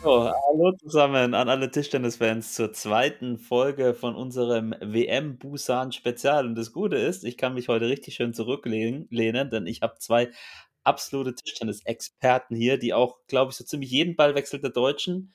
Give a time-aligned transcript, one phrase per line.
[0.00, 6.46] So, hallo zusammen an alle Tischtennis-Fans zur zweiten Folge von unserem WM Busan Spezial.
[6.46, 9.98] Und das Gute ist, ich kann mich heute richtig schön zurücklehnen, lehnen, denn ich habe
[9.98, 10.30] zwei
[10.84, 15.34] absolute Tischtennis-Experten hier, die auch, glaube ich, so ziemlich jeden Ballwechsel der Deutschen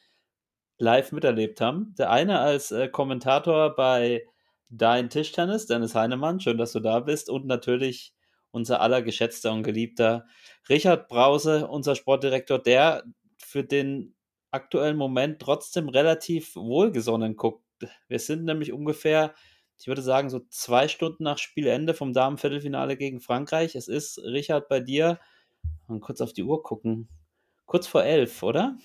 [0.77, 1.93] live miterlebt haben.
[1.97, 4.25] Der eine als äh, Kommentator bei
[4.69, 7.29] Dein Tischtennis, Dennis Heinemann, schön, dass du da bist.
[7.29, 8.13] Und natürlich
[8.51, 10.25] unser aller geschätzter und geliebter
[10.69, 13.03] Richard Brause, unser Sportdirektor, der
[13.37, 14.15] für den
[14.53, 17.63] aktuellen Moment trotzdem relativ wohlgesonnen guckt.
[18.07, 19.33] Wir sind nämlich ungefähr,
[19.79, 23.75] ich würde sagen, so zwei Stunden nach Spielende vom Damenviertelfinale gegen Frankreich.
[23.75, 25.19] Es ist, Richard, bei dir,
[25.87, 27.09] mal kurz auf die Uhr gucken,
[27.65, 28.77] kurz vor elf, oder?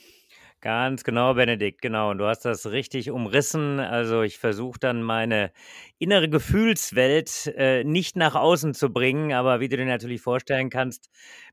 [0.61, 2.11] Ganz genau, Benedikt, genau.
[2.11, 3.79] Und du hast das richtig umrissen.
[3.79, 5.53] Also ich versuche dann meine
[5.99, 11.11] innere Gefühlswelt äh, nicht nach außen zu bringen, aber wie du dir natürlich vorstellen kannst,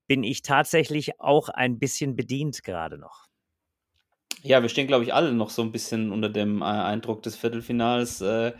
[0.08, 3.25] bin ich tatsächlich auch ein bisschen bedient gerade noch.
[4.48, 7.36] Ja, wir stehen, glaube ich, alle noch so ein bisschen unter dem äh, Eindruck des
[7.36, 8.22] Viertelfinals.
[8.22, 8.54] Äh,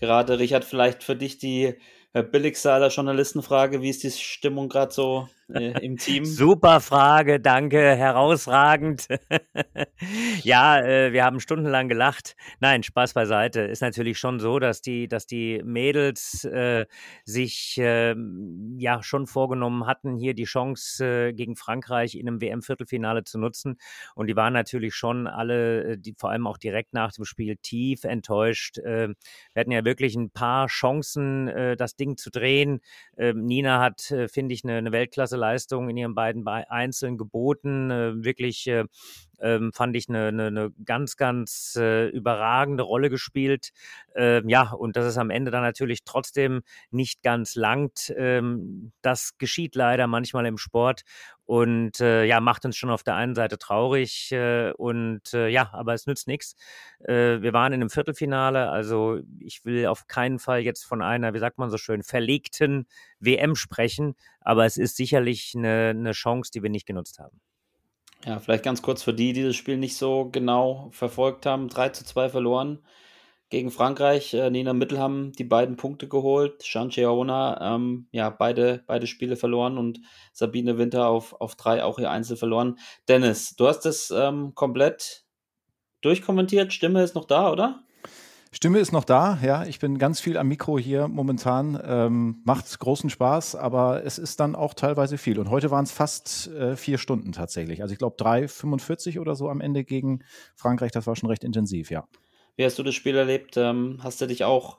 [0.00, 1.76] gerade, Richard, vielleicht für dich die
[2.12, 3.80] äh, billigste aller Journalistenfrage.
[3.80, 6.24] Wie ist die Stimmung gerade so äh, im Team?
[6.38, 9.08] Super Frage, danke, herausragend.
[10.42, 12.36] ja, äh, wir haben stundenlang gelacht.
[12.60, 13.60] Nein, Spaß beiseite.
[13.62, 16.86] Ist natürlich schon so, dass die, dass die Mädels äh,
[17.24, 23.24] sich ähm, ja schon vorgenommen hatten, hier die Chance äh, gegen Frankreich in einem WM-Viertelfinale
[23.24, 23.78] zu nutzen.
[24.14, 27.56] Und die waren natürlich schon alle, äh, die, vor allem auch direkt nach dem Spiel,
[27.56, 28.78] tief enttäuscht.
[28.84, 29.14] Ähm,
[29.52, 32.80] wir hatten ja wirklich ein paar Chancen, äh, das Ding zu drehen.
[33.16, 34.92] Ähm, Nina hat, äh, finde ich, eine, eine
[35.38, 37.90] Weltklasse-Leistung in ihren beiden Einzeln geboten.
[37.90, 38.84] Äh, wirklich äh,
[39.40, 43.70] ähm, fand ich eine, eine, eine ganz, ganz äh, überragende Rolle gespielt.
[44.14, 49.38] Ähm, ja, und dass es am Ende dann natürlich trotzdem nicht ganz langt, ähm, das
[49.38, 51.02] geschieht leider manchmal im Sport
[51.48, 55.70] und äh, ja, macht uns schon auf der einen Seite traurig äh, und äh, ja,
[55.72, 56.56] aber es nützt nichts.
[57.00, 61.32] Äh, wir waren in einem Viertelfinale, also ich will auf keinen Fall jetzt von einer,
[61.32, 62.86] wie sagt man so schön, verlegten
[63.18, 67.40] WM sprechen, aber es ist sicherlich eine, eine Chance, die wir nicht genutzt haben.
[68.26, 71.68] Ja, vielleicht ganz kurz für die, die das Spiel nicht so genau verfolgt haben.
[71.68, 72.80] 3 zu 2 verloren
[73.50, 74.34] gegen Frankreich.
[74.34, 76.64] Äh, Nina Mittel haben die beiden Punkte geholt.
[76.64, 80.00] Shancheona, ähm, ja, beide, beide Spiele verloren und
[80.32, 82.78] Sabine Winter auf, auf drei auch ihr Einzel verloren.
[83.08, 85.24] Dennis, du hast das ähm, komplett
[86.00, 86.72] durchkommentiert.
[86.72, 87.82] Stimme ist noch da, oder?
[88.50, 89.64] Stimme ist noch da, ja.
[89.64, 91.78] Ich bin ganz viel am Mikro hier momentan.
[91.84, 95.38] Ähm, macht großen Spaß, aber es ist dann auch teilweise viel.
[95.38, 97.82] Und heute waren es fast äh, vier Stunden tatsächlich.
[97.82, 100.92] Also ich glaube 3,45 oder so am Ende gegen Frankreich.
[100.92, 102.06] Das war schon recht intensiv, ja.
[102.58, 103.56] Wie hast du das Spiel erlebt?
[103.56, 104.78] Ähm, hast du dich auch.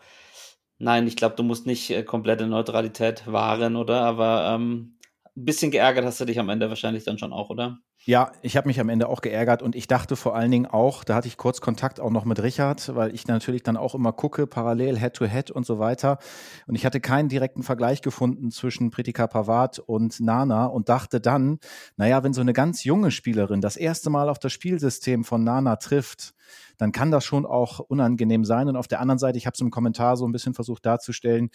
[0.79, 4.01] Nein, ich glaube, du musst nicht äh, komplette Neutralität wahren, oder?
[4.03, 4.98] Aber ähm,
[5.39, 7.79] ein bisschen geärgert hast du dich am Ende wahrscheinlich dann schon auch, oder?
[8.05, 11.03] Ja, ich habe mich am Ende auch geärgert und ich dachte vor allen Dingen auch,
[11.03, 14.13] da hatte ich kurz Kontakt auch noch mit Richard, weil ich natürlich dann auch immer
[14.13, 16.17] gucke, parallel Head-to-Head -Head und so weiter.
[16.65, 21.59] Und ich hatte keinen direkten Vergleich gefunden zwischen Pritika Pavard und Nana und dachte dann,
[21.97, 25.75] naja, wenn so eine ganz junge Spielerin das erste Mal auf das Spielsystem von Nana
[25.75, 26.33] trifft,
[26.77, 28.69] dann kann das schon auch unangenehm sein.
[28.69, 31.49] Und auf der anderen Seite, ich habe es im Kommentar so ein bisschen versucht darzustellen,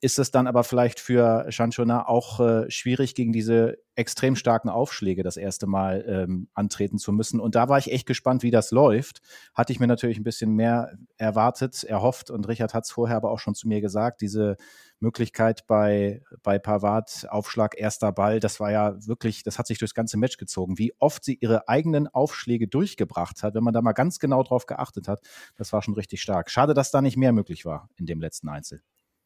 [0.00, 5.22] ist es dann aber vielleicht für Chanchona auch äh, schwierig, gegen diese extrem starken Aufschläge
[5.22, 7.40] das erste Mal ähm, antreten zu müssen.
[7.40, 9.20] Und da war ich echt gespannt, wie das läuft.
[9.54, 12.30] Hatte ich mir natürlich ein bisschen mehr erwartet, erhofft.
[12.30, 14.56] Und Richard hat es vorher aber auch schon zu mir gesagt, diese
[15.00, 19.94] Möglichkeit bei, bei Pavard, Aufschlag, erster Ball, das war ja wirklich, das hat sich durchs
[19.94, 20.78] ganze Match gezogen.
[20.78, 24.66] Wie oft sie ihre eigenen Aufschläge durchgebracht hat, wenn man da mal ganz genau drauf
[24.66, 25.20] geachtet hat,
[25.56, 26.50] das war schon richtig stark.
[26.50, 28.82] Schade, dass da nicht mehr möglich war in dem letzten Einzel.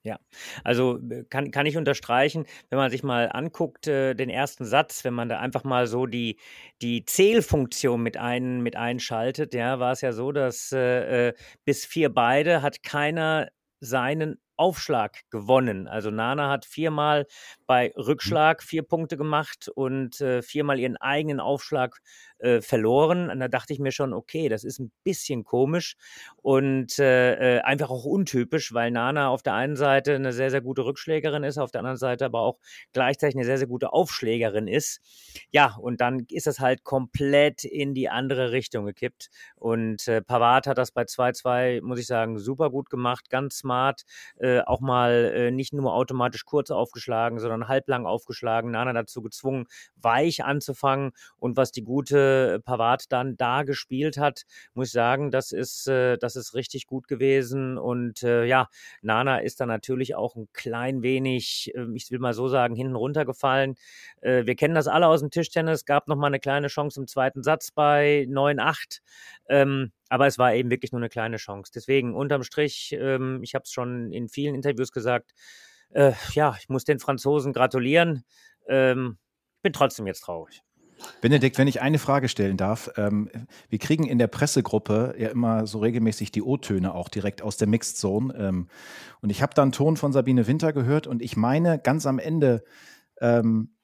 [0.08, 0.18] Ja,
[0.64, 5.04] also äh, kann, kann ich unterstreichen, wenn man sich mal anguckt, äh, den ersten Satz,
[5.04, 6.38] wenn man da einfach mal so die,
[6.80, 11.34] die Zählfunktion mit, ein, mit einschaltet, ja, war es ja so, dass äh, äh
[11.66, 13.48] bis vier beide hat keiner
[13.80, 15.86] seinen Aufschlag gewonnen.
[15.86, 17.26] Also Nana hat viermal
[17.66, 18.02] bei mhm.
[18.02, 21.98] Rückschlag vier Punkte gemacht und äh, viermal ihren eigenen Aufschlag
[22.38, 23.30] äh, verloren.
[23.30, 25.96] Und da dachte ich mir schon, okay, das ist ein bisschen komisch
[26.42, 30.60] und äh, äh, einfach auch untypisch, weil Nana auf der einen Seite eine sehr, sehr
[30.60, 32.58] gute Rückschlägerin ist, auf der anderen Seite aber auch
[32.92, 35.00] gleichzeitig eine sehr, sehr gute Aufschlägerin ist.
[35.50, 39.30] Ja, und dann ist es halt komplett in die andere Richtung gekippt.
[39.56, 44.02] Und äh, Pavard hat das bei 2-2, muss ich sagen, super gut gemacht, ganz smart.
[44.38, 48.70] Äh, auch mal äh, nicht nur automatisch kurz aufgeschlagen, sondern halblang aufgeschlagen.
[48.70, 51.12] Nana dazu gezwungen, weich anzufangen.
[51.38, 52.27] Und was die gute
[52.64, 54.42] Pavard dann da gespielt hat,
[54.74, 57.78] muss ich sagen, das ist, äh, das ist richtig gut gewesen.
[57.78, 58.68] Und äh, ja,
[59.02, 62.96] Nana ist dann natürlich auch ein klein wenig, äh, ich will mal so sagen, hinten
[62.96, 63.74] runtergefallen.
[64.20, 65.84] Äh, wir kennen das alle aus dem Tischtennis.
[65.84, 69.00] Gab noch mal eine kleine Chance im zweiten Satz bei 9-8.
[69.48, 71.72] Ähm, aber es war eben wirklich nur eine kleine Chance.
[71.74, 75.32] Deswegen unterm Strich, ähm, ich habe es schon in vielen Interviews gesagt,
[75.90, 78.24] äh, ja, ich muss den Franzosen gratulieren.
[78.68, 79.18] Ähm,
[79.62, 80.62] bin trotzdem jetzt traurig.
[81.20, 83.30] Benedikt, wenn ich eine Frage stellen darf, ähm,
[83.68, 87.68] wir kriegen in der Pressegruppe ja immer so regelmäßig die O-Töne auch direkt aus der
[87.68, 88.34] Mixed Zone.
[88.34, 88.68] Ähm,
[89.20, 92.18] und ich habe da einen Ton von Sabine Winter gehört und ich meine ganz am
[92.18, 92.64] Ende
[93.20, 93.74] ähm,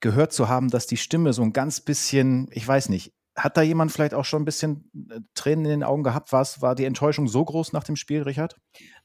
[0.00, 3.62] gehört zu haben, dass die Stimme so ein ganz bisschen, ich weiß nicht, hat da
[3.62, 6.32] jemand vielleicht auch schon ein bisschen äh, Tränen in den Augen gehabt?
[6.32, 8.56] War's, war die Enttäuschung so groß nach dem Spiel, Richard?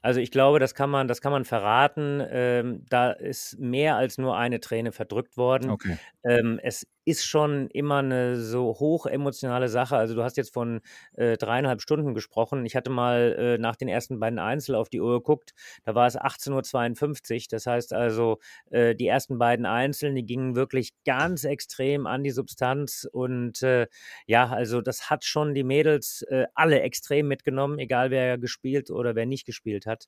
[0.02, 2.24] Also ich glaube, das kann man, das kann man verraten.
[2.30, 5.70] Ähm, da ist mehr als nur eine Träne verdrückt worden.
[5.70, 5.98] Okay.
[6.24, 9.98] Ähm, es ist schon immer eine so hoch emotionale Sache.
[9.98, 10.82] Also du hast jetzt von
[11.14, 12.66] äh, dreieinhalb Stunden gesprochen.
[12.66, 15.54] Ich hatte mal äh, nach den ersten beiden Einzel auf die Uhr geguckt.
[15.84, 17.42] Da war es 18.52 Uhr.
[17.50, 18.40] Das heißt also,
[18.70, 23.08] äh, die ersten beiden Einzeln, die gingen wirklich ganz extrem an die Substanz.
[23.12, 23.88] Und äh,
[24.28, 29.16] ja, also das hat schon die Mädels äh, alle extrem mitgenommen, egal wer gespielt oder
[29.16, 30.08] wer nicht gespielt hat hat.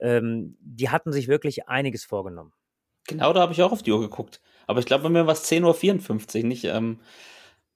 [0.00, 2.52] Ähm, die hatten sich wirklich einiges vorgenommen.
[3.06, 4.40] Genau, da habe ich auch auf die Uhr geguckt.
[4.66, 7.00] Aber ich glaube, bei mir war es 10.54 Uhr, nicht ähm,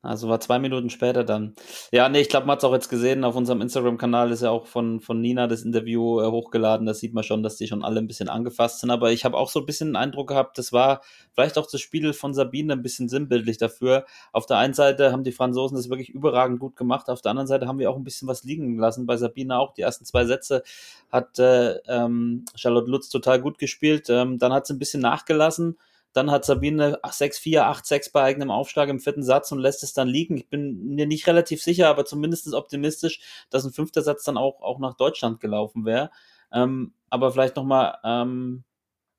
[0.01, 1.55] also war zwei Minuten später dann.
[1.91, 4.51] Ja, nee, ich glaube, man hat es auch jetzt gesehen, auf unserem Instagram-Kanal ist ja
[4.51, 6.87] auch von, von Nina das Interview äh, hochgeladen.
[6.87, 8.91] Da sieht man schon, dass die schon alle ein bisschen angefasst sind.
[8.91, 11.01] Aber ich habe auch so ein bisschen den Eindruck gehabt, das war
[11.35, 14.07] vielleicht auch das Spiel von Sabine ein bisschen sinnbildlich dafür.
[14.33, 17.49] Auf der einen Seite haben die Franzosen das wirklich überragend gut gemacht, auf der anderen
[17.49, 19.07] Seite haben wir auch ein bisschen was liegen lassen.
[19.07, 19.75] Bei Sabine auch.
[19.75, 20.63] Die ersten zwei Sätze
[21.11, 24.09] hat äh, ähm, Charlotte Lutz total gut gespielt.
[24.11, 25.77] Ähm, dann hat sie ein bisschen nachgelassen
[26.13, 30.09] dann hat Sabine 6-4, 8-6 bei eigenem Aufschlag im vierten Satz und lässt es dann
[30.09, 30.37] liegen.
[30.37, 33.21] Ich bin mir nicht relativ sicher, aber zumindest optimistisch,
[33.51, 36.11] dass ein fünfter Satz dann auch, auch nach Deutschland gelaufen wäre.
[36.53, 38.65] Ähm, aber vielleicht nochmal, ähm,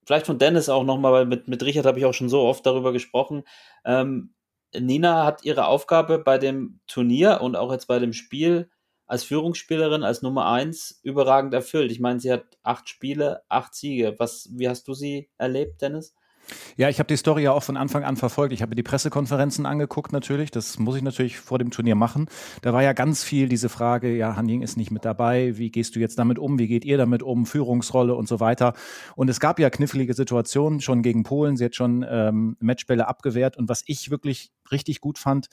[0.06, 2.66] vielleicht von Dennis auch nochmal, weil mit, mit Richard habe ich auch schon so oft
[2.66, 3.44] darüber gesprochen.
[3.86, 4.34] Ähm,
[4.74, 8.70] Nina hat ihre Aufgabe bei dem Turnier und auch jetzt bei dem Spiel
[9.08, 11.92] als Führungsspielerin, als Nummer eins überragend erfüllt.
[11.92, 14.16] Ich meine, sie hat acht Spiele, acht Siege.
[14.20, 16.14] Was, wie hast du sie erlebt, Dennis?
[16.78, 18.54] Ja, ich habe die Story ja auch von Anfang an verfolgt.
[18.54, 20.52] Ich habe die Pressekonferenzen angeguckt natürlich.
[20.52, 22.28] Das muss ich natürlich vor dem Turnier machen.
[22.62, 25.58] Da war ja ganz viel diese Frage, ja, Han Ying ist nicht mit dabei.
[25.58, 26.60] Wie gehst du jetzt damit um?
[26.60, 27.46] Wie geht ihr damit um?
[27.46, 28.74] Führungsrolle und so weiter.
[29.16, 31.58] Und es gab ja knifflige Situationen schon gegen Polen.
[31.58, 33.58] Sie hat schon ähm, Matchbälle abgewehrt.
[33.58, 35.50] Und was ich wirklich richtig gut fand,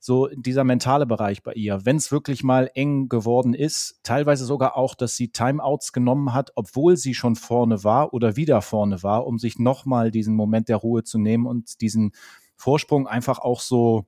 [0.00, 4.76] so dieser mentale Bereich bei ihr, wenn es wirklich mal eng geworden ist, teilweise sogar
[4.76, 9.26] auch, dass sie Timeouts genommen hat, obwohl sie schon vorne war oder wieder vorne war,
[9.26, 12.12] um sich nochmal diesen Moment der Ruhe zu nehmen und diesen
[12.56, 14.06] Vorsprung einfach auch so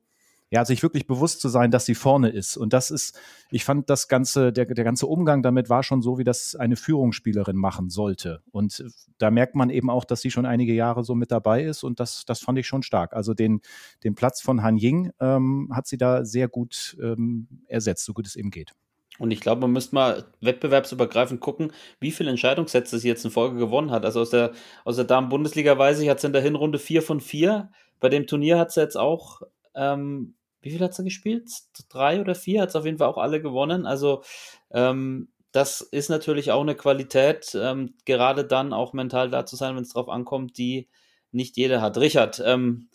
[0.50, 2.56] ja, sich wirklich bewusst zu sein, dass sie vorne ist.
[2.56, 3.18] Und das ist,
[3.50, 6.74] ich fand das ganze, der, der ganze Umgang damit war schon so, wie das eine
[6.74, 8.42] Führungsspielerin machen sollte.
[8.50, 8.84] Und
[9.18, 11.84] da merkt man eben auch, dass sie schon einige Jahre so mit dabei ist.
[11.84, 13.12] Und das, das fand ich schon stark.
[13.12, 13.60] Also den,
[14.02, 18.26] den Platz von Han Ying ähm, hat sie da sehr gut ähm, ersetzt, so gut
[18.26, 18.72] es eben geht.
[19.20, 23.58] Und ich glaube, man müsste mal wettbewerbsübergreifend gucken, wie viele Entscheidungssätze sie jetzt in Folge
[23.58, 24.04] gewonnen hat.
[24.04, 24.52] Also aus der,
[24.84, 27.70] aus der Damen-Bundesliga weiß ich, hat sie in der Hinrunde vier von vier.
[28.00, 29.42] Bei dem Turnier hat sie jetzt auch
[29.74, 31.50] ähm, wie viel hat sie gespielt?
[31.88, 32.62] Drei oder vier?
[32.62, 33.86] Hat sie auf jeden Fall auch alle gewonnen.
[33.86, 34.22] Also
[34.70, 39.74] ähm, das ist natürlich auch eine Qualität, ähm, gerade dann auch mental da zu sein,
[39.74, 40.88] wenn es drauf ankommt, die
[41.32, 41.98] nicht jeder hat.
[41.98, 42.88] Richard, ähm,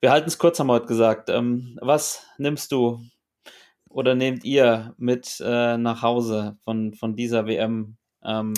[0.00, 1.28] wir halten es kurz, haben wir heute gesagt.
[1.28, 3.00] Ähm, was nimmst du
[3.88, 8.54] oder nehmt ihr mit äh, nach Hause von, von dieser WM ähm,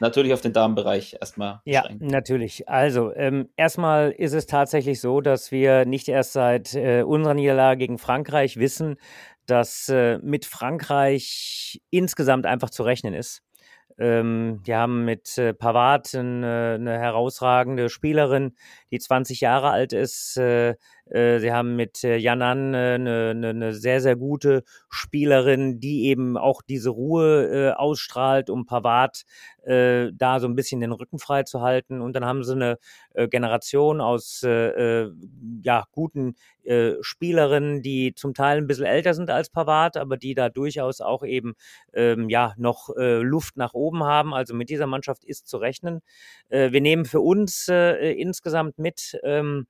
[0.00, 1.60] natürlich auf den Damenbereich erstmal.
[1.64, 2.06] Ja, beschränken.
[2.08, 2.68] natürlich.
[2.68, 7.78] Also, ähm, erstmal ist es tatsächlich so, dass wir nicht erst seit äh, unserer Niederlage
[7.78, 8.96] gegen Frankreich wissen,
[9.46, 13.42] dass äh, mit Frankreich insgesamt einfach zu rechnen ist.
[13.98, 18.54] Ähm, wir haben mit äh, Pavard eine, eine, herausragende Spielerin,
[18.90, 20.74] die 20 Jahre alt ist, äh, Äh,
[21.08, 26.62] sie haben mit äh, Janan eine, eine, eine sehr, sehr gute Spielerin, die eben auch
[26.62, 29.22] diese Ruhe äh, ausstrahlt, um Pavard
[29.62, 32.00] äh, da so ein bisschen den Rücken frei zu halten.
[32.00, 32.78] Und dann haben sie eine
[33.14, 35.12] äh, Generation aus äh, äh
[35.62, 36.34] ja, guten
[36.64, 41.00] äh, Spielerinnen, die zum Teil ein bisschen älter sind als Pavard, aber die da durchaus
[41.00, 41.54] auch eben
[41.92, 44.34] ähm, ja noch äh, Luft nach oben haben.
[44.34, 46.00] Also mit dieser Mannschaft ist zu rechnen.
[46.48, 49.66] Äh, wir nehmen für uns äh, insgesamt mit, ähm,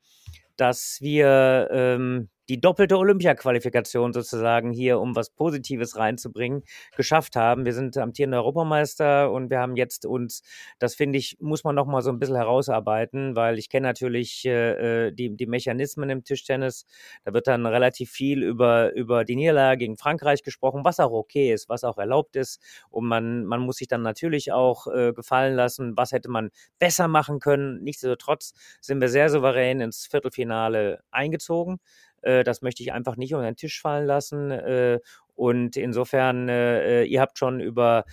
[0.56, 6.62] dass wir ähm, die doppelte Olympia-Qualifikation sozusagen hier, um was Positives reinzubringen,
[6.96, 7.64] geschafft haben.
[7.64, 10.42] Wir sind amtierende Europameister und wir haben jetzt uns,
[10.78, 14.44] das finde ich, muss man noch mal so ein bisschen herausarbeiten, weil ich kenne natürlich
[14.44, 16.86] äh, äh, die, die Mechanismen im Tischtennis.
[17.24, 21.52] Da wird dann relativ viel über, über die Niederlage gegen Frankreich gesprochen, was auch okay
[21.52, 22.60] ist, was auch erlaubt ist.
[22.90, 27.08] Und man, man muss sich dann natürlich auch äh, gefallen lassen, was hätte man besser
[27.08, 27.82] machen können.
[27.82, 31.80] Nichtsdestotrotz sind wir sehr souverän ins Viertelfinale eingezogen.
[32.26, 34.50] Äh, das möchte ich einfach nicht unter den Tisch fallen lassen.
[34.50, 35.00] Äh,
[35.34, 38.04] und insofern, äh, ihr habt schon über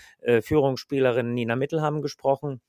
[0.41, 2.61] Führungsspielerin Nina Mittelham gesprochen.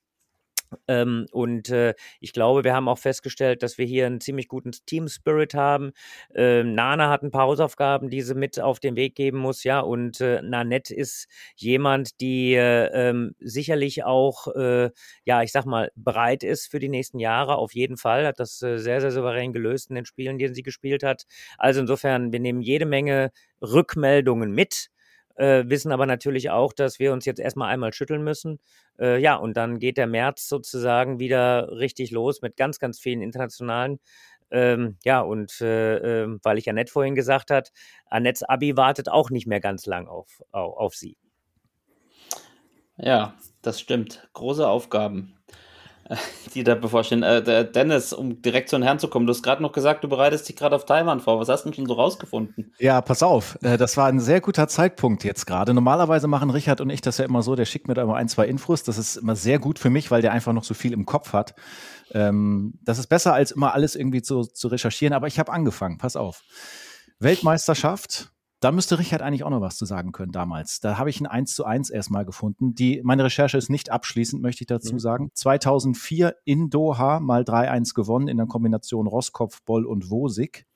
[0.88, 4.73] Ähm, und äh, ich glaube, wir haben auch festgestellt, dass wir hier einen ziemlich guten
[4.87, 5.93] Team Spirit haben.
[6.35, 9.81] Ähm, Nana hat ein paar Hausaufgaben, die sie mit auf den Weg geben muss, ja.
[9.81, 11.26] Und äh, Nanette ist
[11.57, 14.90] jemand, die äh, ähm, sicherlich auch, äh,
[15.25, 17.57] ja, ich sag mal, bereit ist für die nächsten Jahre.
[17.57, 20.62] Auf jeden Fall hat das äh, sehr, sehr souverän gelöst in den Spielen, die sie
[20.62, 21.25] gespielt hat.
[21.59, 23.31] Also insofern, wir nehmen jede Menge
[23.62, 24.88] Rückmeldungen mit
[25.37, 28.61] äh, wissen aber natürlich auch, dass wir uns jetzt erstmal einmal schütteln müssen.
[28.99, 33.23] Äh, ja, und dann geht der März sozusagen wieder richtig los mit ganz, ganz vielen
[33.23, 33.99] internationalen.
[34.50, 37.73] Ähm, ja, und äh, ähm, weil ich Annette vorhin gesagt hat,
[38.07, 41.17] Annettes Abi wartet auch nicht mehr ganz lang auf, auf, auf sie.
[42.97, 44.29] Ja, das stimmt.
[44.35, 45.35] Große Aufgaben
[46.54, 47.23] die da bevorstehen.
[47.23, 50.08] Äh, Dennis, um direkt zu den Herren zu kommen, du hast gerade noch gesagt, du
[50.08, 51.40] bereitest dich gerade auf Taiwan vor.
[51.40, 52.73] Was hast du denn schon so rausgefunden?
[52.78, 55.73] Ja, pass auf, äh, das war ein sehr guter Zeitpunkt jetzt gerade.
[55.75, 58.28] Normalerweise machen Richard und ich das ja immer so, der schickt mir da immer ein,
[58.28, 58.82] zwei Infos.
[58.82, 61.32] Das ist immer sehr gut für mich, weil der einfach noch so viel im Kopf
[61.32, 61.54] hat.
[62.12, 65.99] Ähm, das ist besser, als immer alles irgendwie zu, zu recherchieren, aber ich habe angefangen,
[65.99, 66.42] pass auf.
[67.18, 68.34] Weltmeisterschaft,
[68.64, 70.80] da müsste Richard eigentlich auch noch was zu sagen können damals.
[70.80, 72.75] Da habe ich ein 1 zu 1 erstmal gefunden.
[72.75, 74.99] Die, meine Recherche ist nicht abschließend, möchte ich dazu mhm.
[75.00, 75.30] sagen.
[75.35, 80.66] 2004 in Doha mal 3-1 gewonnen in der Kombination Roskopf, Boll und Wosig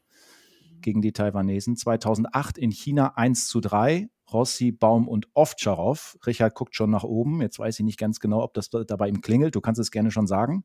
[0.82, 1.76] gegen die Taiwanesen.
[1.76, 4.10] 2008 in China 1 zu 3.
[4.30, 6.18] Rossi, Baum und Ovtcharov.
[6.26, 7.40] Richard guckt schon nach oben.
[7.40, 9.54] Jetzt weiß ich nicht ganz genau, ob das da bei ihm klingelt.
[9.54, 10.64] Du kannst es gerne schon sagen.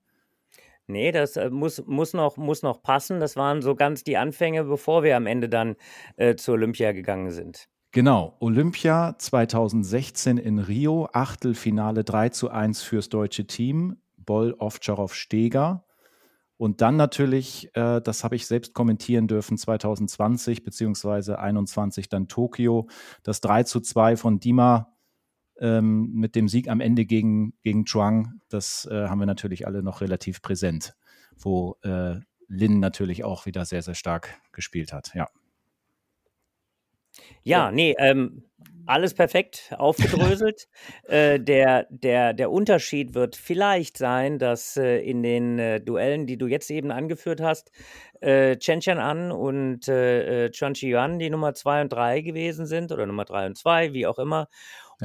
[0.88, 3.20] Nee, das äh, muss, muss, noch, muss noch passen.
[3.20, 5.76] Das waren so ganz die Anfänge, bevor wir am Ende dann
[6.18, 7.68] äh, zur Olympia gegangen sind.
[7.92, 15.86] Genau, Olympia 2016 in Rio, Achtelfinale 3 zu 1 fürs deutsche Team, Boll, Ovtcharov, Steger.
[16.58, 22.88] Und dann natürlich, äh, das habe ich selbst kommentieren dürfen, 2020 beziehungsweise 21 dann Tokio,
[23.22, 24.93] das 3 zu 2 von Dima
[25.64, 29.82] ähm, mit dem Sieg am Ende gegen, gegen Chuang, das äh, haben wir natürlich alle
[29.82, 30.94] noch relativ präsent,
[31.38, 32.16] wo äh,
[32.50, 35.30] Lin natürlich auch wieder sehr, sehr stark gespielt hat, ja.
[37.44, 38.44] Ja, nee, ähm,
[38.86, 40.68] alles perfekt aufgedröselt.
[41.08, 46.38] äh, der, der, der Unterschied wird vielleicht sein, dass äh, in den äh, Duellen, die
[46.38, 47.72] du jetzt eben angeführt hast,
[48.22, 52.22] äh, Chen Chen An und äh, äh Chuan Chi Yuan die Nummer 2 und 3
[52.22, 54.48] gewesen sind oder Nummer 3 und 2, wie auch immer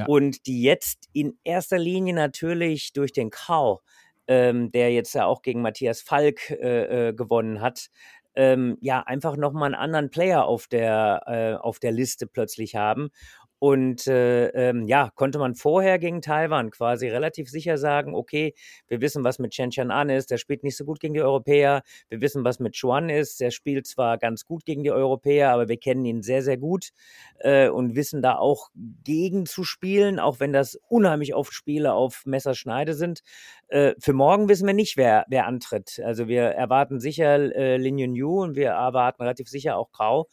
[0.07, 3.81] und die jetzt in erster Linie natürlich durch den Kau,
[4.27, 7.89] ähm, der jetzt ja auch gegen Matthias Falk äh, äh, gewonnen hat,
[8.35, 13.09] ähm, ja einfach nochmal einen anderen Player auf der, äh, auf der Liste plötzlich haben
[13.59, 18.53] und äh, ähm, ja, konnte man vorher gegen Taiwan quasi relativ sicher sagen, okay,
[18.87, 21.21] wir wissen, was mit Chen Chen An ist, der spielt nicht so gut gegen die
[21.21, 21.83] Europäer.
[22.07, 25.67] Wir wissen, was mit Chuan ist, der spielt zwar ganz gut gegen die Europäer, aber
[25.67, 26.91] wir kennen ihn sehr, sehr gut
[27.39, 28.69] äh, und wissen da auch
[29.03, 33.23] gegen zu spielen, auch wenn das unheimlich oft Spiele auf Messerschneide sind.
[33.67, 36.01] Äh, für morgen wissen wir nicht, wer, wer antritt.
[36.05, 40.27] Also wir erwarten sicher äh, Lin Yun Yu und wir erwarten relativ sicher auch Grau.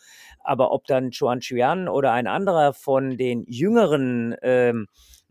[0.45, 4.87] Aber ob dann Chuan Chuan oder ein anderer von den jüngeren ähm,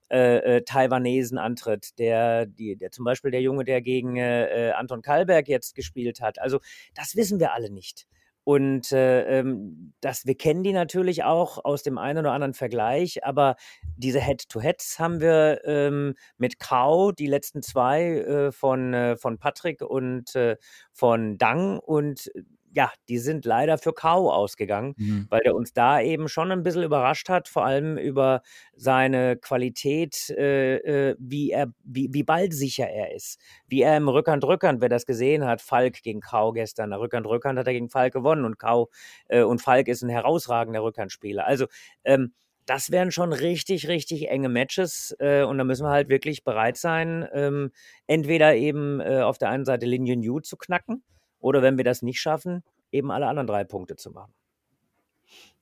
[0.09, 4.71] äh, äh, Taiwanesen antritt, der, die, der zum Beispiel der Junge, der gegen äh, äh,
[4.73, 6.39] Anton Kalberg jetzt gespielt hat.
[6.39, 6.59] Also
[6.93, 8.05] das wissen wir alle nicht.
[8.43, 13.25] Und äh, ähm, das, wir kennen die natürlich auch aus dem einen oder anderen Vergleich,
[13.25, 13.55] aber
[13.97, 19.81] diese Head-to-Heads haben wir ähm, mit Kau, die letzten zwei äh, von, äh, von Patrick
[19.81, 20.57] und äh,
[20.91, 21.79] von Dang.
[21.79, 22.31] Und
[22.75, 25.27] ja, die sind leider für Kau ausgegangen, Mhm.
[25.29, 28.41] weil der uns da eben schon ein bisschen überrascht hat, vor allem über
[28.75, 30.75] seine Qualität, äh,
[31.11, 35.45] äh, wie er, wie, wie ballsicher er ist, wie er im Rückhand-Rückhand, wer das gesehen
[35.45, 38.89] hat, Falk gegen Kau gestern, Rückhand-Rückhand hat er gegen Falk gewonnen und Kau
[39.29, 41.45] äh, und Falk ist ein herausragender Rückhandspieler.
[41.45, 41.67] Also
[42.03, 42.33] ähm,
[42.65, 46.77] das wären schon richtig, richtig enge Matches äh, und da müssen wir halt wirklich bereit
[46.77, 47.71] sein, ähm,
[48.07, 51.03] entweder eben äh, auf der einen Seite Linien U zu knacken
[51.45, 54.33] oder wenn wir das nicht schaffen, eben alle anderen drei Punkte zu machen.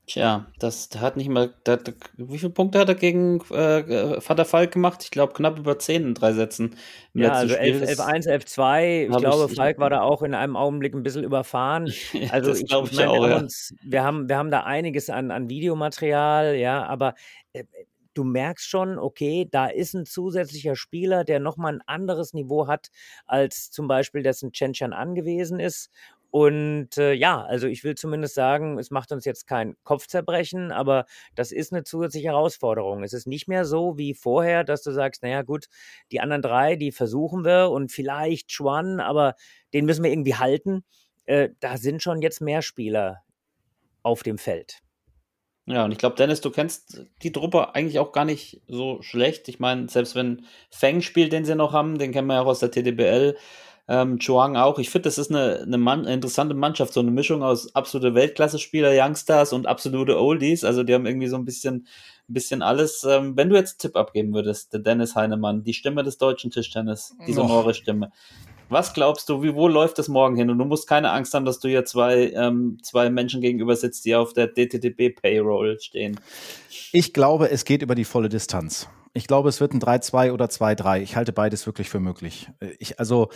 [0.06, 1.54] Tja, das hat nicht mal.
[1.66, 1.80] Der,
[2.18, 5.02] wie viele Punkte hat er gegen äh, Vater Falk gemacht?
[5.04, 6.76] Ich glaube, knapp über 10 in drei Sätzen.
[7.14, 7.82] Ja, also Spiel.
[7.82, 9.04] 11, Das 11-1, 11-2.
[9.04, 11.92] Ich glaube, ich- Falk war da auch in einem Augenblick ein bisschen überfahren.
[12.32, 13.38] Also das ich, glaube ich ich meine, wir, auch, haben ja.
[13.40, 17.16] uns, wir, haben, wir haben da einiges an, an Videomaterial, ja, aber
[17.54, 17.64] äh,
[18.14, 22.90] du merkst schon, okay, da ist ein zusätzlicher Spieler, der nochmal ein anderes Niveau hat,
[23.26, 25.90] als zum Beispiel dessen Chenchan angewiesen ist.
[26.32, 31.06] Und äh, ja, also ich will zumindest sagen, es macht uns jetzt kein Kopfzerbrechen, aber
[31.36, 33.04] das ist eine zusätzliche Herausforderung.
[33.04, 35.68] Es ist nicht mehr so wie vorher, dass du sagst, naja gut,
[36.12, 39.36] die anderen drei, die versuchen wir und vielleicht Chuan, aber
[39.76, 40.84] den müssen wir irgendwie halten.
[41.26, 43.22] Äh, da sind schon jetzt mehr Spieler
[44.02, 44.83] auf dem Feld.
[45.66, 49.48] Ja, und ich glaube, Dennis, du kennst die Truppe eigentlich auch gar nicht so schlecht.
[49.48, 52.48] Ich meine, selbst wenn Feng spielt, den sie noch haben, den kennen wir ja auch
[52.48, 53.38] aus der TDBL,
[53.88, 54.80] ähm, Chuang auch.
[54.80, 58.14] Ich finde, das ist eine, eine, Mann, eine interessante Mannschaft, so eine Mischung aus absolute
[58.16, 60.64] Weltklasse-Spieler, Youngstars und absolute Oldies.
[60.64, 61.88] Also die haben irgendwie so ein bisschen,
[62.30, 63.04] ein bisschen alles.
[63.04, 66.52] Ähm, wenn du jetzt einen Tipp abgeben würdest, der Dennis Heinemann, die Stimme des deutschen
[66.52, 67.74] Tischtennis, die Och.
[68.74, 70.50] Was glaubst du, wie, wo läuft das morgen hin?
[70.50, 74.04] Und du musst keine Angst haben, dass du hier zwei, ähm, zwei Menschen gegenüber sitzt,
[74.06, 76.20] die auf der DTTB-Payroll stehen.
[76.92, 78.90] Ich glaube, es geht über die volle Distanz.
[79.14, 81.02] Ich glaube, es wird ein 3-2 oder 2-3.
[81.02, 82.50] Ich halte beides wirklich für möglich.
[82.80, 83.30] Ich, also,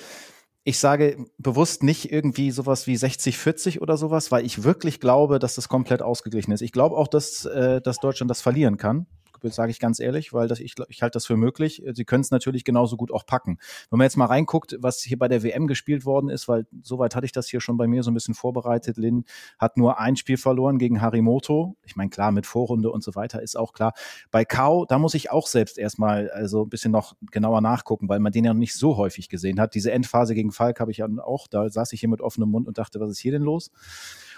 [0.63, 5.56] ich sage bewusst nicht irgendwie sowas wie 60-40 oder sowas, weil ich wirklich glaube, dass
[5.56, 6.62] das komplett ausgeglichen ist.
[6.62, 9.06] Ich glaube auch, dass, äh, dass Deutschland das verlieren kann.
[9.44, 11.84] Sage ich ganz ehrlich, weil das, ich, ich halte das für möglich.
[11.94, 13.58] Sie können es natürlich genauso gut auch packen.
[13.89, 17.15] Wenn man jetzt mal reinguckt, was hier bei der WM gespielt worden ist, weil soweit
[17.15, 18.98] hatte ich das hier schon bei mir so ein bisschen vorbereitet.
[18.98, 19.25] Lin
[19.60, 21.77] hat nur ein Spiel verloren gegen Harimoto.
[21.86, 23.94] Ich meine, klar, mit Vorrunde und so weiter ist auch klar.
[24.32, 28.20] Bei Kao, da muss ich auch selbst erstmal also ein bisschen noch genauer nachgucken, weil
[28.20, 29.75] man den ja noch nicht so häufig gesehen hat.
[29.75, 32.67] Diese Endphase gegen Falk habe ich ja auch, da saß ich hier mit offenem Mund
[32.67, 33.72] und dachte, was ist hier denn los?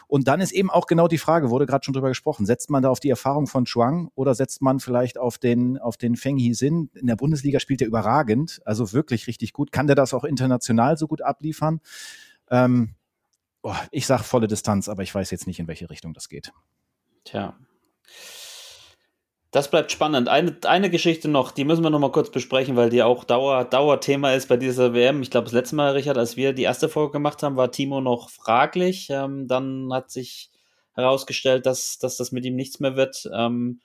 [0.09, 2.81] Und dann ist eben auch genau die Frage, wurde gerade schon drüber gesprochen, setzt man
[2.81, 6.35] da auf die Erfahrung von Chuang oder setzt man vielleicht auf den, auf den Feng
[6.35, 6.89] Hizin?
[6.95, 9.71] In der Bundesliga spielt er überragend, also wirklich richtig gut.
[9.71, 11.79] Kann der das auch international so gut abliefern?
[12.49, 12.95] Ähm,
[13.61, 16.53] oh, ich sage volle Distanz, aber ich weiß jetzt nicht, in welche Richtung das geht.
[17.23, 17.55] Tja.
[19.51, 20.29] Das bleibt spannend.
[20.29, 23.65] Eine, eine Geschichte noch, die müssen wir noch mal kurz besprechen, weil die auch Dauer,
[23.65, 25.23] Dauerthema ist bei dieser WM.
[25.23, 27.99] Ich glaube, das letzte Mal, Richard, als wir die erste Folge gemacht haben, war Timo
[27.99, 29.07] noch fraglich.
[29.09, 30.51] Ähm, dann hat sich
[30.93, 33.27] herausgestellt, dass, dass das mit ihm nichts mehr wird.
[33.33, 33.79] Ähm,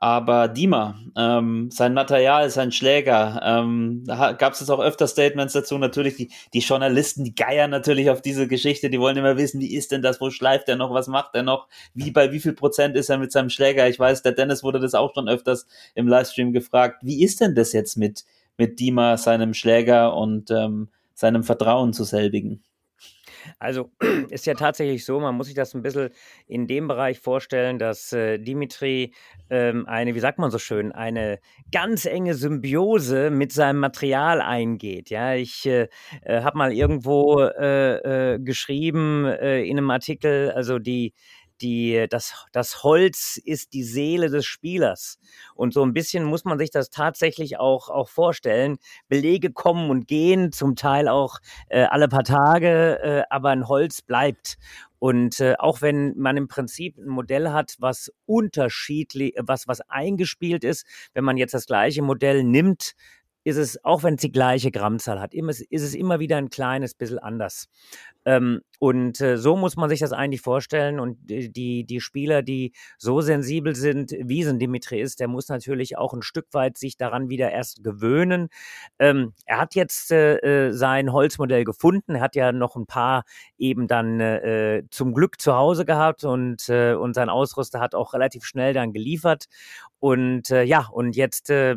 [0.00, 5.78] aber Dima, ähm, sein Material, sein Schläger, ähm, gab es jetzt auch öfter Statements dazu.
[5.78, 9.74] Natürlich, die, die Journalisten, die geiern natürlich auf diese Geschichte, die wollen immer wissen, wie
[9.74, 12.52] ist denn das, wo schleift er noch, was macht er noch, wie bei wie viel
[12.52, 13.88] Prozent ist er mit seinem Schläger.
[13.88, 17.00] Ich weiß, der Dennis wurde das auch schon öfters im Livestream gefragt.
[17.02, 18.24] Wie ist denn das jetzt mit,
[18.56, 22.62] mit Dima, seinem Schläger und ähm, seinem Vertrauen zu selbigen?
[23.58, 23.90] Also
[24.30, 26.10] ist ja tatsächlich so, man muss sich das ein bisschen
[26.46, 29.14] in dem Bereich vorstellen, dass äh, Dimitri
[29.50, 31.38] ähm, eine, wie sagt man so schön, eine
[31.72, 35.10] ganz enge Symbiose mit seinem Material eingeht.
[35.10, 35.88] Ja, ich äh,
[36.22, 41.14] äh, habe mal irgendwo äh, äh, geschrieben äh, in einem Artikel, also die
[41.60, 45.18] die, das, das Holz ist die Seele des Spielers.
[45.54, 48.78] Und so ein bisschen muss man sich das tatsächlich auch, auch vorstellen.
[49.08, 54.02] Belege kommen und gehen, zum Teil auch äh, alle paar Tage, äh, aber ein Holz
[54.02, 54.58] bleibt.
[54.98, 60.64] Und äh, auch wenn man im Prinzip ein Modell hat, was unterschiedlich, was, was eingespielt
[60.64, 62.94] ist, wenn man jetzt das gleiche Modell nimmt,
[63.44, 66.94] ist es, auch wenn es die gleiche Grammzahl hat, ist es immer wieder ein kleines
[66.94, 67.68] bisschen anders.
[68.28, 71.00] Ähm, und äh, so muss man sich das eigentlich vorstellen.
[71.00, 75.48] Und die, die Spieler, die so sensibel sind, wie es ein Dimitri ist, der muss
[75.48, 78.50] natürlich auch ein Stück weit sich daran wieder erst gewöhnen.
[78.98, 82.16] Ähm, er hat jetzt äh, sein Holzmodell gefunden.
[82.16, 83.24] Er hat ja noch ein paar
[83.56, 88.12] eben dann äh, zum Glück zu Hause gehabt und, äh, und sein Ausrüster hat auch
[88.12, 89.46] relativ schnell dann geliefert.
[90.00, 91.76] Und äh, ja, und jetzt äh,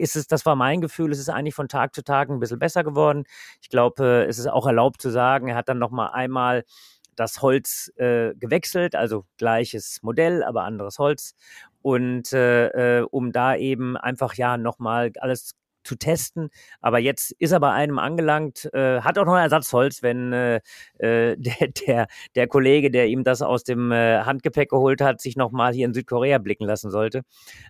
[0.00, 2.58] ist es, das war mein Gefühl, es ist eigentlich von Tag zu Tag ein bisschen
[2.58, 3.24] besser geworden.
[3.62, 6.64] Ich glaube, äh, es ist auch erlaubt zu sagen, er hat dann noch mal einmal
[7.16, 11.34] das Holz äh, gewechselt, also gleiches Modell, aber anderes Holz.
[11.82, 16.50] Und äh, äh, um da eben einfach ja nochmal alles zu testen.
[16.80, 20.60] Aber jetzt ist er bei einem angelangt, äh, hat auch noch Ersatzholz, wenn äh,
[20.98, 25.36] äh der, der, der Kollege, der ihm das aus dem äh, Handgepäck geholt hat, sich
[25.36, 27.22] nochmal hier in Südkorea blicken lassen sollte.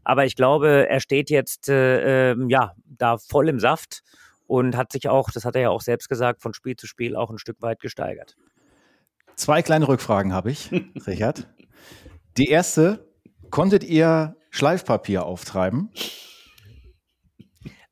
[0.05, 4.03] Aber ich glaube, er steht jetzt äh, äh, ja da voll im Saft
[4.51, 7.15] und hat sich auch, das hat er ja auch selbst gesagt, von Spiel zu Spiel
[7.15, 8.37] auch ein Stück weit gesteigert.
[9.37, 10.73] Zwei kleine Rückfragen habe ich,
[11.07, 11.49] Richard.
[12.37, 13.09] Die erste,
[13.51, 15.91] konntet ihr Schleifpapier auftreiben?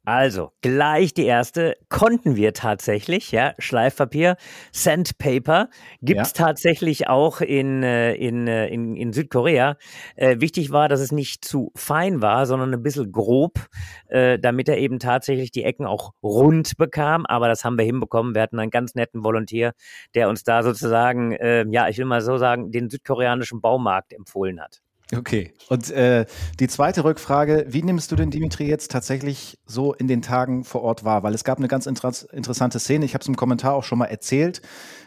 [0.09, 4.37] Also, gleich die erste konnten wir tatsächlich, ja, Schleifpapier,
[4.73, 5.68] Sandpaper
[6.01, 6.47] gibt's ja.
[6.47, 9.77] tatsächlich auch in, äh, in, äh, in, in Südkorea.
[10.16, 13.59] Äh, wichtig war, dass es nicht zu fein war, sondern ein bisschen grob,
[14.07, 17.27] äh, damit er eben tatsächlich die Ecken auch rund bekam.
[17.27, 18.35] Aber das haben wir hinbekommen.
[18.35, 19.75] Wir hatten einen ganz netten Volontier,
[20.14, 24.59] der uns da sozusagen, äh, ja, ich will mal so sagen, den südkoreanischen Baumarkt empfohlen
[24.59, 24.81] hat.
[25.14, 25.55] Okay.
[25.71, 26.27] Und äh,
[26.61, 30.83] die zweite Rückfrage, wie nimmst du denn Dimitri jetzt tatsächlich so in den Tagen vor
[30.83, 31.23] Ort wahr?
[31.23, 33.99] Weil es gab eine ganz inter interessante Szene, ich habe es im Kommentar auch schon
[33.99, 34.61] mal erzählt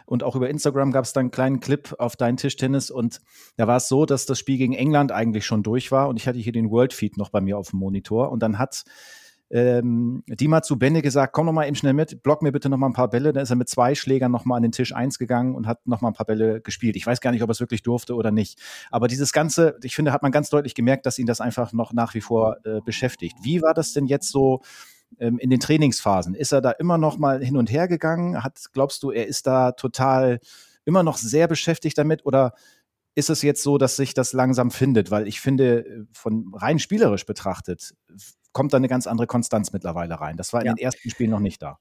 [0.04, 3.20] und auch über Instagram gab es dann einen kleinen Clip auf dein Tischtennis und
[3.56, 6.26] da war es so, dass das Spiel gegen England eigentlich schon durch war und ich
[6.26, 8.84] hatte hier den World Feed noch bei mir auf dem Monitor und dann hat
[9.52, 12.78] ähm, Dima zu Benne gesagt, komm noch mal eben schnell mit, block mir bitte noch
[12.78, 13.34] mal ein paar Bälle.
[13.34, 15.86] Dann ist er mit zwei Schlägern noch mal an den Tisch eins gegangen und hat
[15.86, 16.96] noch mal ein paar Bälle gespielt.
[16.96, 18.58] Ich weiß gar nicht, ob er es wirklich durfte oder nicht.
[18.90, 21.92] Aber dieses Ganze, ich finde, hat man ganz deutlich gemerkt, dass ihn das einfach noch
[21.92, 23.36] nach wie vor äh, beschäftigt.
[23.42, 24.62] Wie war das denn jetzt so
[25.18, 26.34] ähm, in den Trainingsphasen?
[26.34, 28.42] Ist er da immer noch mal hin und her gegangen?
[28.42, 30.40] Hat, glaubst du, er ist da total
[30.86, 32.54] immer noch sehr beschäftigt damit oder
[33.14, 35.10] ist es jetzt so, dass sich das langsam findet?
[35.10, 37.92] Weil ich finde, äh, von rein spielerisch betrachtet,
[38.52, 40.36] kommt da eine ganz andere Konstanz mittlerweile rein.
[40.36, 40.74] Das war in ja.
[40.74, 41.78] den ersten Spielen noch nicht da.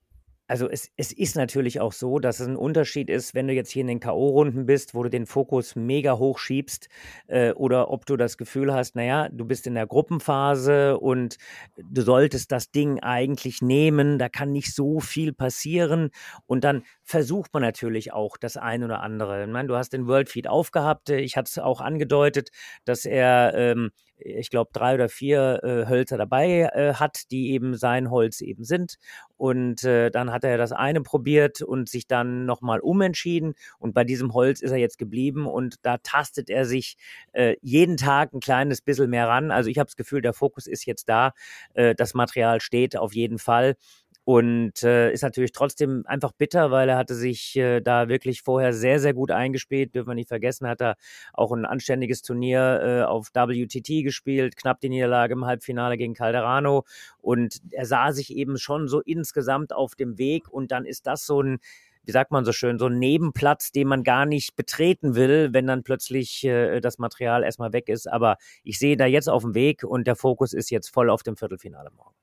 [0.52, 3.72] Also es, es ist natürlich auch so, dass es ein Unterschied ist, wenn du jetzt
[3.72, 6.90] hier in den K.O.-Runden bist, wo du den Fokus mega hoch schiebst,
[7.28, 11.38] äh, oder ob du das Gefühl hast, naja, du bist in der Gruppenphase und
[11.78, 16.10] du solltest das Ding eigentlich nehmen, da kann nicht so viel passieren.
[16.48, 19.44] Und dann versucht man natürlich auch das ein oder andere.
[19.44, 22.50] Ich meine, du hast den Worldfeed aufgehabt, ich hatte es auch angedeutet,
[22.86, 23.92] dass er ähm,
[24.24, 28.64] ich glaube, drei oder vier äh, Hölzer dabei äh, hat, die eben sein Holz eben
[28.64, 28.98] sind.
[29.38, 33.54] Und äh, dann hat er das eine probiert und sich dann nochmal umentschieden.
[33.80, 36.98] Und bei diesem Holz ist er jetzt geblieben und da tastet er sich
[37.34, 39.52] äh, jeden Tag ein kleines bisschen mehr ran.
[39.52, 41.34] Also ich habe das Gefühl, der Fokus ist jetzt da.
[41.74, 43.76] Äh, das Material steht auf jeden Fall.
[44.24, 48.72] Und äh, ist natürlich trotzdem einfach bitter, weil er hatte sich äh, da wirklich vorher
[48.74, 49.96] sehr, sehr gut eingespielt.
[49.96, 50.96] Dürfen wir nicht vergessen, hat er
[51.34, 56.84] auch ein anständiges Turnier äh, auf WTT gespielt, knapp die Niederlage im Halbfinale gegen Calderano.
[57.20, 60.48] Und er sah sich eben schon so insgesamt auf dem Weg.
[60.50, 61.60] Und dann ist das so ein
[62.04, 65.68] wie sagt man so schön, so ein Nebenplatz, den man gar nicht betreten will, wenn
[65.68, 68.08] dann plötzlich äh, das Material erstmal weg ist.
[68.12, 71.24] Aber ich sehe da jetzt auf dem Weg und der Fokus ist jetzt voll auf
[71.24, 72.21] dem Viertelfinale morgen.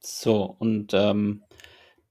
[0.00, 1.42] So, und ähm,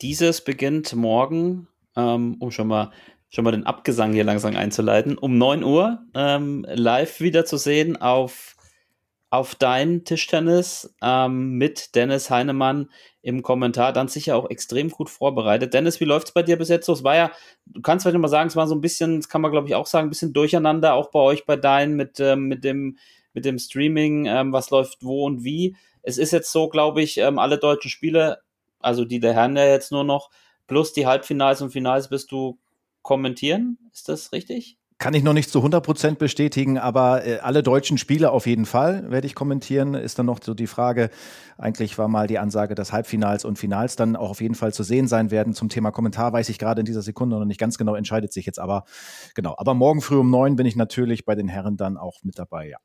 [0.02, 2.92] dieses beginnt morgen, ähm, um schon mal,
[3.30, 7.98] schon mal den Abgesang hier langsam einzuleiten, um 9 Uhr ähm, live wieder zu sehen
[7.98, 8.56] auf,
[9.32, 12.90] auf dein Tischtennis ähm, mit Dennis Heinemann
[13.24, 13.92] im Kommentar.
[13.92, 15.74] Dann sicher auch extrem gut vorbereitet.
[15.74, 16.94] Dennis, wie läuft es bei dir bis jetzt so?
[16.94, 17.32] Es war ja,
[17.66, 19.74] du kannst vielleicht mal sagen, es war so ein bisschen, das kann man glaube ich
[19.74, 22.98] auch sagen, ein bisschen durcheinander, auch bei euch, bei deinen mit, ähm, mit, dem,
[23.34, 25.76] mit dem Streaming, ähm, was läuft wo und wie.
[26.02, 28.40] Es ist jetzt so, glaube ich, ähm, alle deutschen Spiele,
[28.80, 30.30] also die der Herren ja jetzt nur noch,
[30.68, 32.58] plus die Halbfinals und Finals bist du
[33.02, 33.78] kommentieren.
[33.94, 34.78] Ist das richtig?
[35.02, 39.10] Kann ich noch nicht zu 100% bestätigen, aber äh, alle deutschen Spiele auf jeden Fall
[39.10, 39.94] werde ich kommentieren.
[39.94, 41.10] Ist dann noch so die Frage,
[41.58, 44.84] eigentlich war mal die Ansage, dass Halbfinals und Finals dann auch auf jeden Fall zu
[44.84, 45.54] sehen sein werden.
[45.54, 48.46] Zum Thema Kommentar weiß ich gerade in dieser Sekunde noch nicht ganz genau, entscheidet sich
[48.46, 48.84] jetzt aber.
[49.36, 52.38] Genau, aber morgen früh um neun bin ich natürlich bei den Herren dann auch mit
[52.38, 52.78] dabei, ja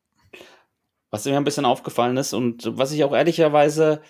[1.14, 2.32] was mir ein bisschen aufgefallen ist.
[2.32, 4.00] Und was ich auch ehrlicherweise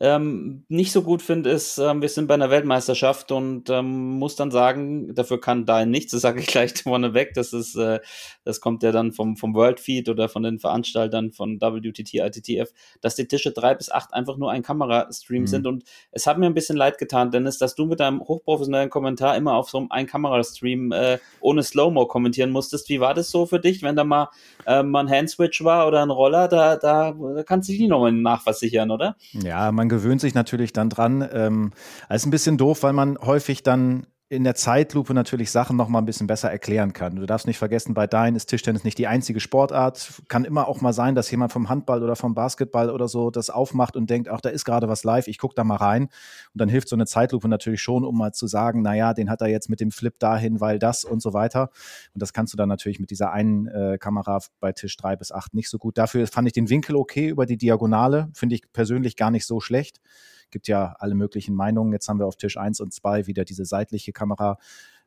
[0.00, 4.36] ähm, nicht so gut finde, ist, ähm, wir sind bei einer Weltmeisterschaft und ähm, muss
[4.36, 8.00] dann sagen, dafür kann da nichts, das sage ich gleich vorneweg, das ist, äh,
[8.44, 12.72] das kommt ja dann vom, vom World Feed oder von den Veranstaltern von WTT, ITTF,
[13.00, 15.46] dass die Tische drei bis acht einfach nur ein Kamerastream mhm.
[15.46, 18.90] sind und es hat mir ein bisschen leid getan, Dennis, dass du mit deinem hochprofessionellen
[18.90, 22.88] Kommentar immer auf so einem ein Kamerastream äh, ohne Slow-Mo kommentieren musstest.
[22.88, 24.28] Wie war das so für dich, wenn da mal,
[24.66, 28.12] äh, mal ein Handswitch war oder ein Roller, da, da, da kannst du dich nochmal
[28.12, 29.16] nachversichern, oder?
[29.32, 31.28] Ja, man man gewöhnt sich natürlich dann dran.
[31.32, 31.72] Ähm,
[32.08, 36.00] ist ein bisschen doof, weil man häufig dann in der Zeitlupe natürlich Sachen noch mal
[36.00, 37.16] ein bisschen besser erklären kann.
[37.16, 40.22] Du darfst nicht vergessen, bei Dein ist Tischtennis nicht die einzige Sportart.
[40.28, 43.48] Kann immer auch mal sein, dass jemand vom Handball oder vom Basketball oder so das
[43.48, 46.04] aufmacht und denkt, ach, da ist gerade was live, ich gucke da mal rein.
[46.04, 46.10] Und
[46.54, 49.48] dann hilft so eine Zeitlupe natürlich schon, um mal zu sagen, naja, den hat er
[49.48, 51.70] jetzt mit dem Flip dahin, weil das und so weiter.
[52.12, 55.30] Und das kannst du dann natürlich mit dieser einen äh, Kamera bei Tisch drei bis
[55.32, 55.96] acht nicht so gut.
[55.96, 59.60] Dafür fand ich den Winkel okay über die Diagonale, finde ich persönlich gar nicht so
[59.60, 60.00] schlecht
[60.50, 61.92] gibt ja alle möglichen Meinungen.
[61.92, 64.58] Jetzt haben wir auf Tisch 1 und 2 wieder diese seitliche Kamera.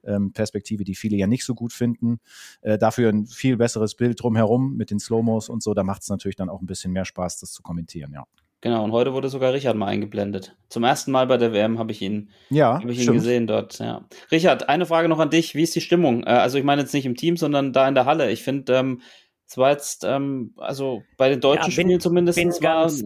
[0.04, 2.20] Ähm, Perspektive, die viele ja nicht so gut finden.
[2.62, 5.74] Äh, dafür ein viel besseres Bild drumherum mit den Slow-Mos und so.
[5.74, 8.24] Da macht es natürlich dann auch ein bisschen mehr Spaß, das zu kommentieren, ja.
[8.62, 10.56] Genau, und heute wurde sogar Richard mal eingeblendet.
[10.70, 13.78] Zum ersten Mal bei der WM habe ich ihn, ja, hab ich ihn gesehen dort.
[13.78, 14.06] Ja.
[14.32, 15.54] Richard, eine Frage noch an dich.
[15.54, 16.24] Wie ist die Stimmung?
[16.24, 18.32] Äh, also ich meine jetzt nicht im Team, sondern da in der Halle.
[18.32, 19.02] Ich finde, ähm,
[19.48, 22.38] es war jetzt, ähm, also bei den deutschen ja, bin, Spielen zumindest.
[22.38, 23.02] Bin ganz,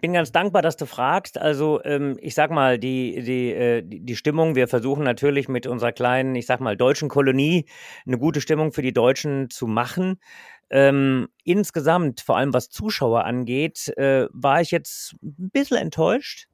[0.00, 1.38] bin ganz dankbar, dass du fragst.
[1.38, 5.90] Also ähm, ich sag mal, die, die, äh, die Stimmung, wir versuchen natürlich mit unserer
[5.90, 7.66] kleinen, ich sag mal, deutschen Kolonie
[8.06, 10.20] eine gute Stimmung für die Deutschen zu machen.
[10.70, 16.46] Ähm, insgesamt, vor allem was Zuschauer angeht, äh, war ich jetzt ein bisschen enttäuscht.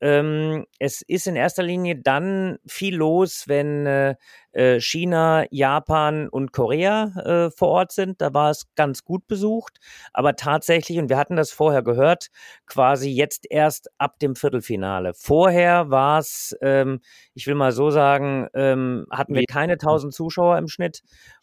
[0.00, 4.16] Ähm, es ist in erster Linie dann viel los, wenn äh,
[4.54, 8.20] äh, China, Japan und Korea äh, vor Ort sind.
[8.20, 9.78] Da war es ganz gut besucht.
[10.12, 12.28] Aber tatsächlich, und wir hatten das vorher gehört,
[12.66, 15.12] quasi jetzt erst ab dem Viertelfinale.
[15.14, 17.00] Vorher war es, ähm,
[17.34, 21.02] ich will mal so sagen, ähm, hatten wir keine 1000 Zuschauer im Schnitt.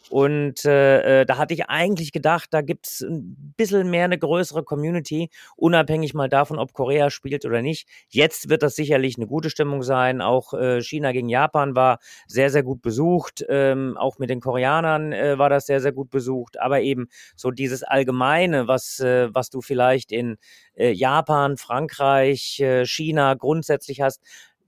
[0.09, 4.17] Und äh, äh, da hatte ich eigentlich gedacht, da gibt es ein bisschen mehr eine
[4.17, 7.87] größere Community, unabhängig mal davon, ob Korea spielt oder nicht.
[8.09, 10.21] Jetzt wird das sicherlich eine gute Stimmung sein.
[10.21, 13.43] Auch äh, China gegen Japan war sehr, sehr gut besucht besucht.
[13.49, 16.59] Ähm, auch mit den Koreanern äh, war das sehr, sehr gut besucht.
[16.59, 20.37] Aber eben so dieses Allgemeine, was, äh, was du vielleicht in
[20.75, 24.21] äh, Japan, Frankreich, äh, China grundsätzlich hast,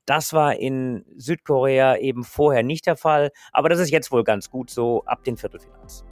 [0.05, 3.31] das war in Südkorea eben vorher nicht der Fall.
[3.51, 6.03] Aber das ist jetzt wohl ganz gut so ab den Viertelfinals.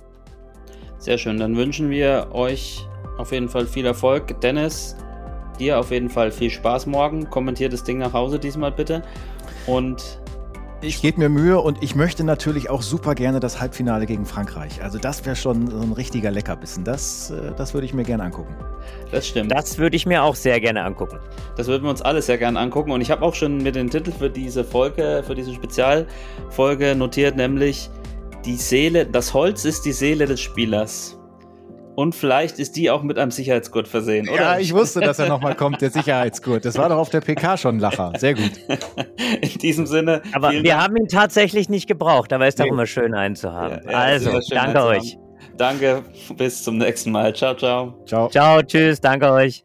[0.98, 1.40] Sehr schön.
[1.40, 2.86] Dann wünschen wir euch
[3.18, 4.40] auf jeden Fall viel Erfolg.
[4.42, 4.96] Dennis,
[5.60, 7.30] dir auf jeden Fall viel Spaß morgen.
[7.32, 9.02] Kommentiert das Ding nach Hause diesmal bitte.
[9.66, 10.21] Und
[10.82, 14.82] ich gebe mir Mühe und ich möchte natürlich auch super gerne das Halbfinale gegen Frankreich.
[14.82, 16.84] Also das wäre schon so ein richtiger Leckerbissen.
[16.84, 18.56] Das, äh, das würde ich mir gerne angucken.
[19.12, 19.52] Das stimmt.
[19.52, 21.20] Das würde ich mir auch sehr gerne angucken.
[21.56, 22.92] Das würden wir uns alle sehr gerne angucken.
[22.92, 27.36] Und ich habe auch schon mir den Titel für diese Folge, für diese Spezialfolge notiert,
[27.36, 27.90] nämlich
[28.46, 31.21] die Seele, das Holz ist die Seele des Spielers.
[31.96, 34.42] Und vielleicht ist die auch mit einem Sicherheitsgurt versehen, oder?
[34.42, 36.66] Ja, ich wusste, dass er nochmal kommt, der Sicherheitsgurt.
[36.66, 38.14] Das war doch auf der PK schon ein Lacher.
[38.18, 38.52] Sehr gut.
[39.42, 40.22] In diesem Sinne.
[40.34, 40.84] Aber wir Dank.
[40.84, 42.72] haben ihn tatsächlich nicht gebraucht, aber es ist doch nee.
[42.72, 43.82] immer schön, einen zu haben.
[43.86, 45.18] Ja, ja, also, danke euch.
[45.58, 46.04] Danke,
[46.38, 47.36] bis zum nächsten Mal.
[47.36, 48.02] Ciao, ciao.
[48.06, 48.30] Ciao.
[48.30, 49.64] Ciao, tschüss, danke euch.